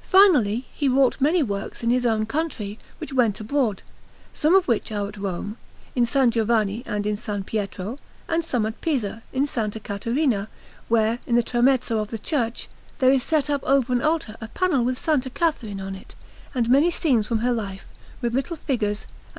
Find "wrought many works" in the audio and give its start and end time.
0.88-1.82